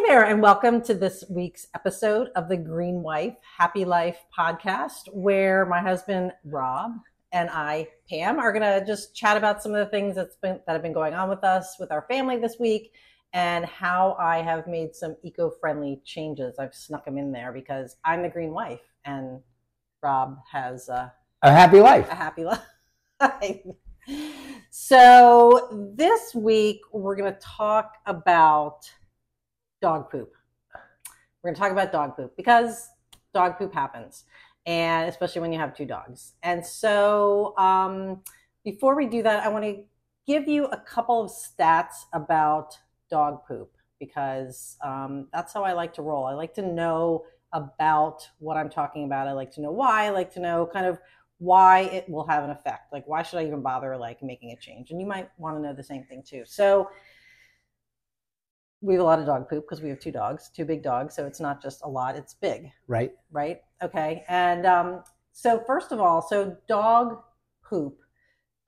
[0.00, 5.12] Hey there, and welcome to this week's episode of the Green Wife Happy Life podcast,
[5.12, 6.92] where my husband Rob
[7.32, 10.58] and I, Pam, are going to just chat about some of the things that's been
[10.66, 12.94] that have been going on with us with our family this week,
[13.34, 16.58] and how I have made some eco-friendly changes.
[16.58, 19.40] I've snuck them in there because I'm the Green Wife, and
[20.02, 21.12] Rob has a,
[21.42, 22.10] A happy life.
[22.10, 22.62] a happy life.
[24.70, 28.90] so this week we're going to talk about
[29.80, 30.32] dog poop.
[31.42, 32.88] We're going to talk about dog poop because
[33.32, 34.24] dog poop happens,
[34.66, 36.34] and especially when you have two dogs.
[36.42, 38.22] And so, um,
[38.64, 39.82] before we do that, I want to
[40.26, 42.78] give you a couple of stats about
[43.10, 46.26] dog poop because um, that's how I like to roll.
[46.26, 49.28] I like to know about what I'm talking about.
[49.28, 50.06] I like to know why.
[50.06, 50.98] I like to know kind of
[51.38, 52.92] why it will have an effect.
[52.92, 54.90] Like, why should I even bother like making a change?
[54.90, 56.42] And you might want to know the same thing too.
[56.46, 56.90] So
[58.80, 61.14] we have a lot of dog poop because we have two dogs, two big dogs.
[61.14, 63.12] So it's not just a lot; it's big, Right.
[63.30, 63.60] right?
[63.82, 64.24] Okay.
[64.28, 67.22] And um, so first of all, so dog
[67.62, 67.98] poop,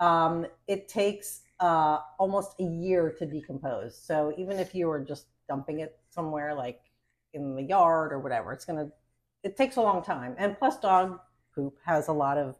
[0.00, 3.96] um, it takes uh, almost a year to decompose.
[3.96, 6.80] So even if you were just dumping it somewhere like
[7.34, 8.88] in the yard or whatever, it's gonna
[9.42, 10.34] it takes a long time.
[10.38, 11.18] And plus, dog
[11.54, 12.56] poop has a lot of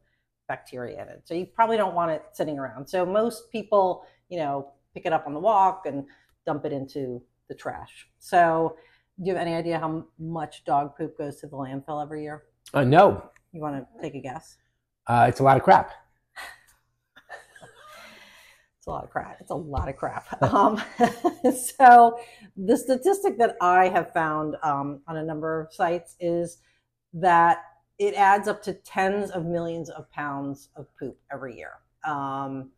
[0.49, 2.87] bacteria in it, so you probably don't want it sitting around.
[2.89, 6.05] So most people, you know, pick it up on the walk and
[6.45, 8.09] dump it into the trash.
[8.19, 8.77] So
[9.19, 12.45] do you have any idea how much dog poop goes to the landfill every year?
[12.73, 14.57] Uh, no, You want to take a guess?
[15.07, 15.91] uh, it's a lot of crap.
[18.79, 19.37] It's a lot of crap.
[19.41, 20.43] It's a lot of crap.
[20.43, 20.83] Um,
[21.77, 22.19] so,
[22.57, 26.59] the statistic that I have found um, on a number of sites is
[27.13, 27.59] that
[27.99, 31.75] it adds up to tens of millions of pounds of poop every year.
[32.05, 32.71] Um,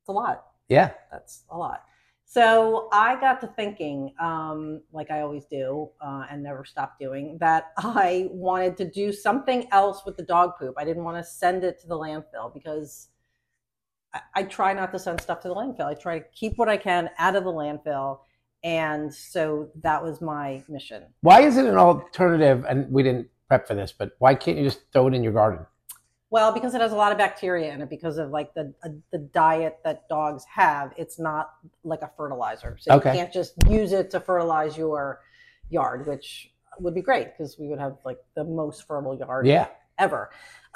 [0.00, 0.44] it's a lot.
[0.68, 0.92] Yeah.
[1.12, 1.82] That's a lot.
[2.26, 7.38] So I got to thinking, um, like I always do, uh, and never stop doing,
[7.40, 10.74] that I wanted to do something else with the dog poop.
[10.76, 13.08] I didn't want to send it to the landfill because
[14.12, 15.86] I, I try not to send stuff to the landfill.
[15.86, 18.20] I try to keep what I can out of the landfill.
[18.62, 21.04] And so that was my mission.
[21.20, 22.64] Why is it an alternative?
[22.66, 25.34] And we didn't prep for this, but why can't you just throw it in your
[25.34, 25.66] garden?
[26.30, 28.88] Well, because it has a lot of bacteria in it, because of like the uh,
[29.12, 31.52] the diet that dogs have, it's not
[31.84, 32.76] like a fertilizer.
[32.80, 33.10] So Okay.
[33.12, 35.20] you can't just use it to fertilize your
[35.70, 39.68] yard, which would be great because we would have like the most fertile yard Yeah.
[39.98, 40.30] ever.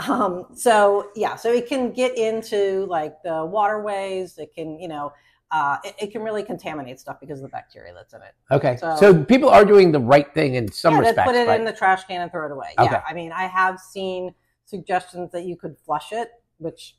[0.08, 4.38] Um, so yeah, so it can get into like the waterways.
[4.38, 5.12] It can, you know,
[5.50, 8.34] uh, it, it can really contaminate stuff because of the bacteria that's in it.
[8.52, 8.76] Okay.
[8.76, 11.26] So- So, people are doing the right thing in some yeah, respects.
[11.26, 11.58] put it right?
[11.58, 12.74] in the trash can and throw it away.
[12.78, 12.92] Okay.
[12.92, 14.34] Yeah, I mean, I have seen
[14.68, 16.96] suggestions that you could flush it, which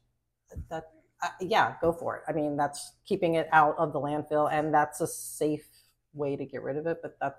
[0.70, 0.86] that
[1.22, 2.24] uh, yeah, go for it.
[2.28, 5.68] I mean, that's keeping it out of the landfill, and that's a safe
[6.14, 7.00] way to get rid of it.
[7.02, 7.36] But that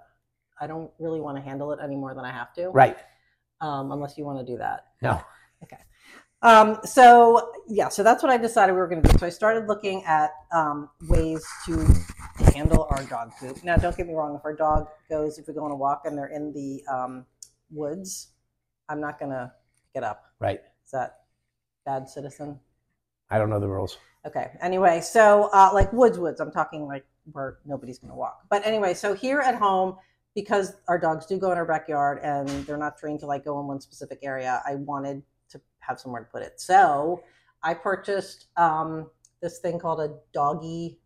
[0.61, 2.99] I don't really want to handle it any more than I have to, right.
[3.61, 4.87] um, unless you want to do that.
[5.03, 5.21] No.
[5.63, 5.77] Okay.
[6.41, 9.19] Um, so yeah, so that's what I decided we were going to do.
[9.19, 11.87] So I started looking at um, ways to
[12.55, 13.63] handle our dog poop.
[13.63, 14.35] Now, don't get me wrong.
[14.35, 17.27] If our dog goes, if we go on a walk and they're in the um,
[17.71, 18.29] woods,
[18.89, 19.53] I'm not going to
[19.95, 20.25] it up.
[20.39, 20.61] Right.
[20.84, 21.21] Is that
[21.84, 22.59] bad citizen?
[23.31, 23.99] I don't know the rules.
[24.27, 24.51] Okay.
[24.61, 26.41] Anyway, so uh, like woods, woods.
[26.41, 28.43] I'm talking like where nobody's going to walk.
[28.51, 29.97] But anyway, so here at home,
[30.34, 33.59] because our dogs do go in our backyard and they're not trained to like go
[33.61, 36.61] in one specific area, I wanted to have somewhere to put it.
[36.61, 37.22] So
[37.62, 39.11] I purchased um,
[39.43, 40.99] this thing called a Doggie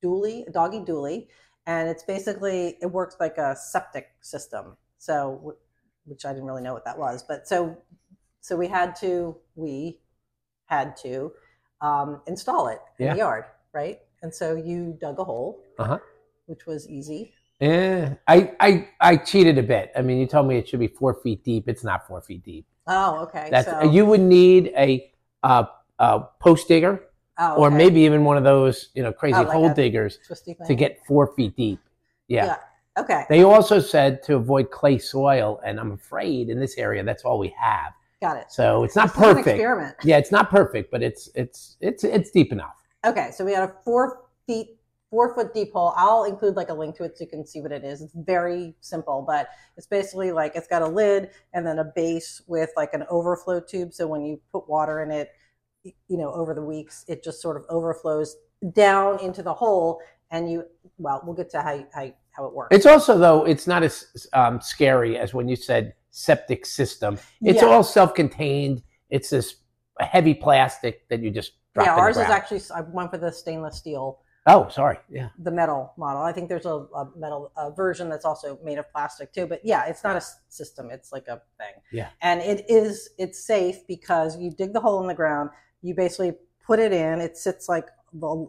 [0.00, 1.28] Dooley, a Doggie Dooley,
[1.66, 4.76] and it's basically it works like a septic system.
[4.98, 5.56] So,
[6.04, 7.76] which I didn't really know what that was, but so
[8.42, 10.00] so we had to we
[10.66, 11.32] had to
[11.80, 13.12] um, install it in Yeah.
[13.14, 14.00] the yard, right?
[14.22, 15.98] And so you dug a hole, Uh-huh.
[16.46, 17.32] which was easy.
[17.60, 19.92] Eh, I, I I cheated a bit.
[19.96, 21.68] I mean, you told me it should be four feet deep.
[21.68, 22.66] It's not four feet deep.
[22.86, 23.48] Oh, okay.
[23.50, 25.12] That's so, you would need a
[25.44, 25.64] uh,
[25.98, 27.04] uh, post digger
[27.38, 27.76] oh, or okay.
[27.76, 30.18] maybe even one of those you know crazy Oh, like hole diggers
[30.66, 31.78] to get four feet deep.
[32.26, 32.46] Yeah.
[32.46, 32.56] Yeah.
[32.98, 37.24] Okay, They also said to avoid clay soil, and I'm afraid in this area that's
[37.24, 37.92] all we have.
[38.22, 38.46] Got it.
[38.48, 39.48] So it's not This is an perfect.
[39.48, 39.96] experiment.
[40.02, 42.76] Yeah, it's not perfect, but it's it's it's it's deep enough.
[43.04, 44.78] Okay, so we had a four feet,
[45.10, 45.92] four foot deep hole.
[45.96, 48.00] I'll include like a link to it so you can see what it is.
[48.00, 52.40] It's very simple, but it's basically like it's got a lid and then a base
[52.46, 53.92] with like an overflow tube.
[53.92, 55.32] So when you put water in it,
[55.84, 58.36] you know, over the weeks, it just sort of overflows
[58.72, 60.00] down into the hole.
[60.30, 60.64] And you,
[60.96, 62.74] well, we'll get to how how, how it works.
[62.74, 67.18] It's also though it's not as um, scary as when you said septic system.
[67.40, 67.68] It's Yeah.
[67.68, 68.82] all self-contained.
[69.10, 69.56] It's this
[69.98, 72.62] heavy plastic that you just drop yeah, ours is actually.
[72.74, 74.98] I went for the stainless steel Oh, sorry.
[75.08, 75.28] Yeah.
[75.38, 76.22] the metal model.
[76.22, 79.46] I think there's a, a metal a version that's also made of plastic too.
[79.46, 81.74] But yeah, it's not a system; it's like a thing.
[81.92, 82.08] Yeah.
[82.20, 85.50] and it is it's safe because you dig the hole in the ground.
[85.80, 86.34] You basically
[86.66, 87.20] put it in.
[87.20, 87.88] It sits like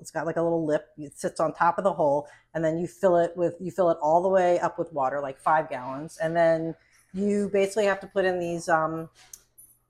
[0.02, 0.88] it's got like a little lip.
[0.98, 3.90] It sits on top of the hole, and then you fill it with you fill
[3.92, 6.76] it all the way up with water, like five gallons, and then
[7.14, 9.10] you basically have to put in these um,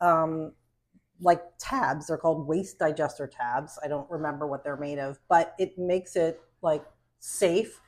[0.02, 0.52] um,
[1.22, 2.08] like tabs.
[2.08, 3.80] They're called waste digester tabs.
[3.84, 6.84] I don't remember what they're made of, but it makes it like
[7.20, 7.80] safe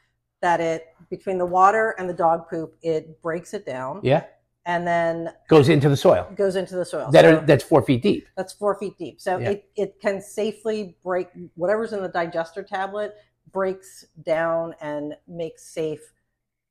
[0.42, 4.26] that it between the water and the dog poop, it breaks it down Yeah.
[4.66, 6.31] and then Goes into the soil.
[6.36, 7.10] goes into the soil.
[7.12, 8.28] That So are that's four feet deep.
[8.38, 9.20] that's four feet deep.
[9.20, 9.52] So Yeah.
[9.52, 13.16] it, it can safely break whatever's in the digester tablet
[13.52, 16.02] breaks down and makes safe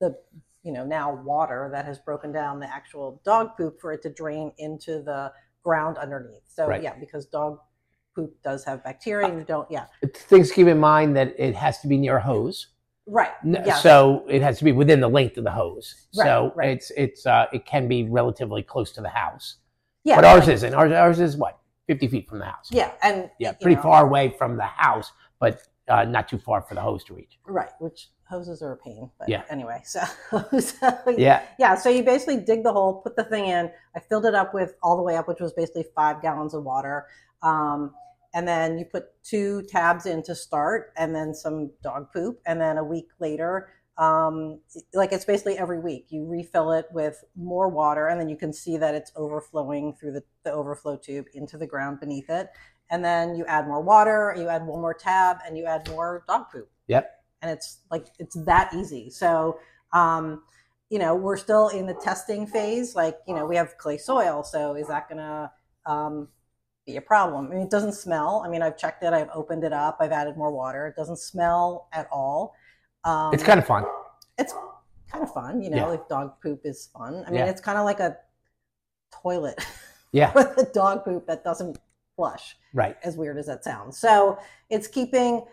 [0.00, 0.16] the
[0.64, 4.10] you know now water that has broken down the actual dog poop for it to
[4.10, 5.30] drain into the
[5.62, 6.42] ground underneath.
[6.46, 6.82] So Right.
[6.82, 7.58] yeah, because dog
[8.16, 9.86] poop does have bacteria and you don't yeah.
[10.14, 12.68] Things keep in mind that it has to be near a hose.
[13.06, 13.32] Right.
[13.44, 13.74] Yeah.
[13.74, 16.06] So it has to be within the length of the hose.
[16.16, 16.70] Right, so right.
[16.70, 19.56] it's it's uh, it can be relatively close to the house.
[20.04, 20.16] yeah.
[20.16, 20.74] but ours like- isn't.
[20.74, 22.68] Ours ours is what fifty feet from the house.
[22.70, 26.62] Yeah, and Yeah, pretty know, far away from the house, but uh, not too far
[26.62, 27.38] for the hose to reach.
[27.46, 29.10] Right, which hoses are a pain.
[29.18, 29.42] But Yeah.
[29.50, 30.00] anyway, so,
[30.58, 31.42] so Yeah.
[31.58, 33.70] yeah, so you basically dig the hole, put the thing in.
[33.94, 36.64] I filled it up with all the way up, which was basically five gallons of
[36.64, 37.06] water.
[37.42, 37.94] Um,
[38.34, 42.40] and then you put two tabs in to start, and then some dog poop.
[42.46, 44.58] And then a week later, um,
[44.92, 48.52] like it's basically every week, you refill it with more water, and then you can
[48.52, 52.48] see that it's overflowing through the, the overflow tube into the ground beneath it.
[52.90, 56.24] And then you add more water, you add one more tab, and you add more
[56.28, 56.68] dog poop.
[56.88, 57.10] Yep.
[57.42, 59.10] And it's like, it's that easy.
[59.10, 59.58] So,
[59.92, 60.42] um,
[60.90, 62.94] you know, we're still in the testing phase.
[62.94, 64.42] Like, you know, we have clay soil.
[64.42, 65.50] So is that going to
[65.86, 66.28] um,
[66.86, 67.46] be a problem?
[67.46, 68.42] I mean, it doesn't smell.
[68.44, 70.86] I mean, I've checked it, I've opened it up, I've added more water.
[70.86, 72.54] It doesn't smell at all.
[73.04, 73.84] Um, It's kind of fun.
[74.38, 74.54] it's
[75.10, 75.86] kind of fun, you know, Yeah.
[75.86, 77.24] like dog poop is fun.
[77.26, 77.46] I mean, Yeah.
[77.46, 78.16] it's kind of like a
[79.22, 79.64] toilet
[80.12, 80.32] Yeah.
[80.34, 81.78] with a dog poop that doesn't
[82.16, 82.96] flush Right.
[83.02, 83.98] as weird as that sounds.
[83.98, 84.38] So
[84.70, 85.44] it's keeping,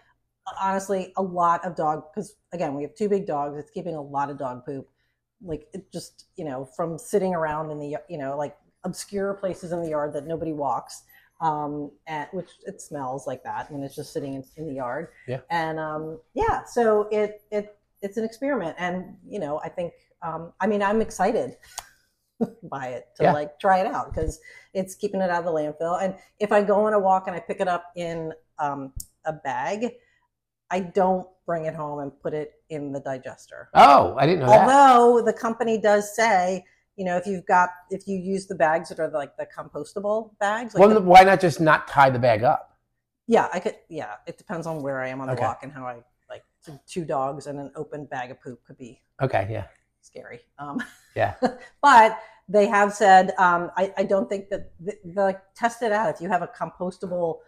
[0.62, 3.58] honestly, a lot of dog, because again, we have two big dogs.
[3.58, 4.88] It's keeping a lot of dog poop,
[5.44, 9.72] like it just, you know, from sitting around in the, you know, like obscure places
[9.72, 11.04] in the yard that nobody walks.
[11.40, 15.08] Um, and which it smells like that when it's just sitting in, in the yard.
[15.28, 15.40] Yeah.
[15.50, 20.54] And um, yeah, so it it it's an experiment, and you know, I think um,
[20.60, 21.58] I mean I'm excited
[22.64, 23.34] by it to Yeah.
[23.34, 24.40] like try it out because
[24.74, 26.02] it's keeping it out of the landfill.
[26.02, 28.94] And if I go on a walk and I pick it up in um,
[29.26, 29.92] a bag,
[30.70, 33.70] I don't bring it home and put it in the digester.
[33.74, 34.70] Oh, I didn't know that.
[34.70, 36.64] Although the company does say,
[36.96, 40.38] you know, if you've got if you use the bags that are like the compostable
[40.40, 42.78] bags, like Well, the- why not just not tie the bag up?
[43.28, 43.76] yeah, I could.
[43.90, 45.44] Yeah, it depends on where I am on the Okay.
[45.44, 46.44] walk and how I like.
[46.88, 49.48] Two dogs and an open bag of poop could be Okay.
[49.50, 49.66] Yeah.
[50.02, 50.42] Scary.
[50.60, 50.82] Um,
[51.16, 51.36] Yeah.
[51.82, 56.14] but they have said um, I, I don't think that the, the test it out
[56.14, 57.40] if you have a compostable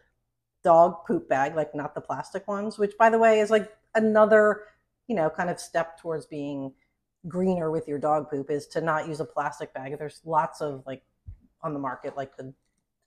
[0.64, 4.62] dog poop bag, like not the plastic ones, which by the way is like another
[5.08, 6.74] you know kind of step towards being
[7.28, 9.98] greener with your dog poop is to not use a plastic bag.
[9.98, 11.04] There's lots of like
[11.62, 12.54] on the market like the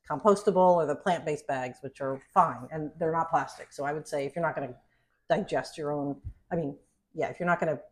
[0.08, 3.72] compostable or the plant-based bags which are fine and they're not plastic.
[3.72, 4.74] So I would say if you're not going to
[5.28, 6.16] digest your own
[6.50, 6.76] I mean,
[7.14, 7.82] yeah, if you're not going to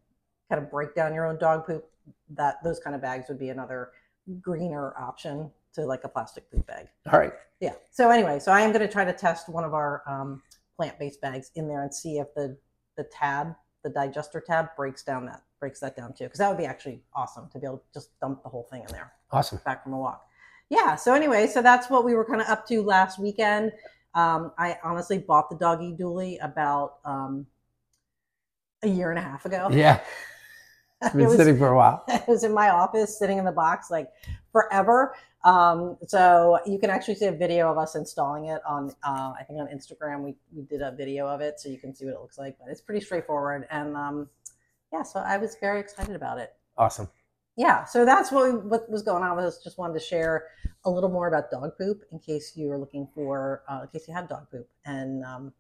[0.55, 1.85] kind of break down your own dog poop,
[2.31, 3.91] that those kind of bags would be another
[4.41, 6.87] greener option to like a plastic poop bag.
[7.13, 7.33] All right.
[7.61, 7.73] Yeah.
[7.91, 10.43] So anyway, so I am going to try to test one of our um,
[10.77, 12.57] plant-based bags in there and see if the
[12.97, 16.59] the tab, the digester tab, breaks down that breaks that down too, because that would
[16.59, 19.59] be actually awesome to be able to just dump the whole thing in there Awesome.
[19.65, 20.25] back from a walk.
[20.71, 20.95] Yeah.
[20.95, 23.73] So anyway, so that's what we were kind of up to last weekend.
[24.15, 27.47] Um, I honestly bought the Doggie Dooley about um,
[28.83, 29.69] a year and a half ago.
[29.73, 30.01] Yeah.
[31.03, 32.05] It's It been was- sitting for a while.
[32.09, 34.09] it was in my office sitting in the box like
[34.53, 35.15] forever.
[35.45, 39.43] Um, so you can actually see a video of us installing it on uh, i
[39.47, 40.23] think on instagram.
[40.23, 42.57] We, we did a video of it so you can see what it looks like
[42.59, 43.67] but it's pretty straightforward.
[43.71, 44.29] And um,
[44.93, 46.55] yeah so i was very excited about it.
[46.79, 47.09] Awesome.
[47.57, 49.59] yeah so that's what, we, what was going on with us.
[49.63, 50.47] Just wanted to share
[50.87, 54.09] a little more about dog poop in case you are looking for uh, in case
[54.09, 54.67] you have dog poop.
[54.87, 55.53] And um,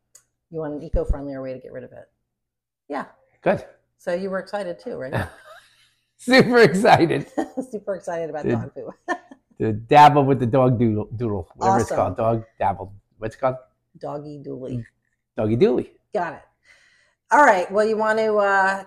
[0.50, 2.08] you want an eco-friendlier way to get rid of it.
[2.88, 3.06] Yeah.
[3.42, 3.64] Good.
[4.04, 5.28] So you were excited too right
[6.18, 7.26] Super excited
[7.70, 8.94] super excited about Did- dog poop
[9.58, 11.96] to dabble with the dog doodle, doodle whatever it's Awesome.
[11.96, 12.16] called.
[12.18, 12.92] Dog dabble.
[13.16, 13.56] What's it called?
[13.98, 14.84] Doggie Dooley.
[15.38, 15.92] Doggie Dooley.
[16.12, 16.42] Got it.
[17.30, 17.70] All right.
[17.72, 18.36] Well, you want to.
[18.36, 18.84] Uh,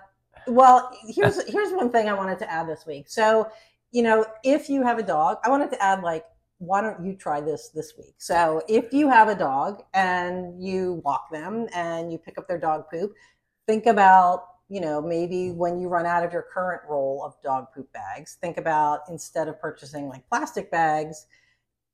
[0.48, 3.10] well, here's here's one thing I wanted to add this week.
[3.10, 3.50] So,
[3.92, 6.26] you know, if you have a dog, I wanted to add like
[6.60, 8.16] why don't you try this this week?
[8.18, 12.60] So if you have a dog and you walk them and you pick up their
[12.60, 13.14] dog poop,
[13.68, 15.56] think about you know maybe mm.
[15.56, 19.48] when you run out of your current roll of dog poop bags, think about instead
[19.48, 21.26] of purchasing like plastic bags,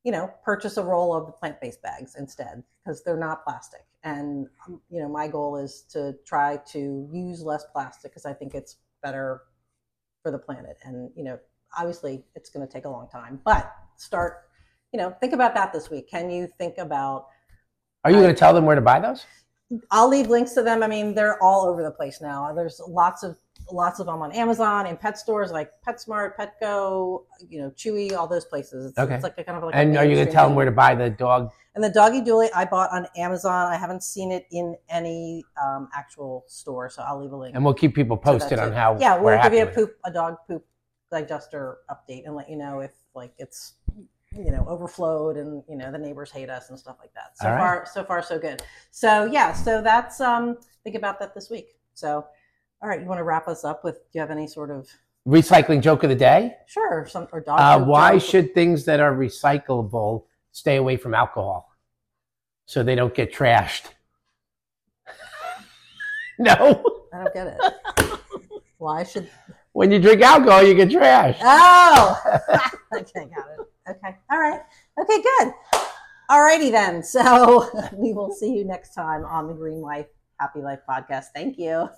[0.04, 3.84] you know, purchase a roll of the plant-based bags instead because they're not plastic.
[4.02, 8.34] And um, you know, my goal is to try to use less plastic because I
[8.34, 9.42] think it's better
[10.22, 10.78] for the planet.
[10.84, 11.38] And you know,
[11.76, 14.42] obviously, it's going to take a long time, but start.
[14.92, 16.08] You know, think about that this week.
[16.08, 17.26] Can you think about?
[18.04, 19.24] Are you going to tell them where to buy those?
[19.90, 20.82] I'll leave links to them.
[20.82, 22.52] I mean, they're all over the place now.
[22.54, 23.36] There's lots of
[23.70, 28.28] lots of them on Amazon and pet stores like PetSmart, Petco, you know, Chewy, all
[28.28, 28.90] those places.
[28.90, 29.14] It's, Okay.
[29.14, 29.74] it's like a kind of like.
[29.74, 31.50] And are you going to tell them where to buy the dog?
[31.74, 33.72] And the Doggie Dooley I bought on Amazon.
[33.72, 37.54] I haven't seen it in any um, actual store, so I'll leave a link.
[37.56, 38.96] And we'll keep people posted on how.
[39.00, 39.88] Yeah, we're we'll give you a happy with it.
[39.92, 40.64] poop, a dog poop
[41.12, 43.74] digester update, and let you know if like it's
[44.36, 47.36] you know overflowed and you know the neighbors hate us and stuff like that.
[47.36, 47.58] So right.
[47.58, 48.62] far, so far, so good.
[48.90, 51.76] So yeah, so that's um think about that this week.
[51.94, 52.26] So
[52.82, 53.94] all right, you want to wrap us up with?
[53.94, 54.88] Do you have any sort of
[55.26, 56.54] Recycling joke of the day.
[56.66, 57.58] sure some or dog?
[57.58, 58.28] Uh, why joke?
[58.28, 61.74] should things that are recyclable stay away from alcohol
[62.66, 63.86] so they don't get trashed?
[66.38, 66.84] no.
[67.14, 68.18] I don't get it.
[68.76, 69.30] why should
[69.72, 71.38] When you drink alcohol, you get trashed.
[71.40, 72.20] Oh,
[72.94, 73.73] okay, got it.
[73.88, 74.60] Okay, all right.
[74.98, 75.52] Okay, good.
[76.30, 77.02] All righty then.
[77.02, 80.06] So we will see you next time on the Green Life
[80.40, 81.26] Happy Life podcast.
[81.34, 81.88] Thank you.